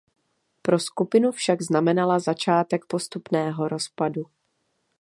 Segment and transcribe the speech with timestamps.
[0.61, 4.25] Pro skupinu však znamenala začátek postupného rozpadu.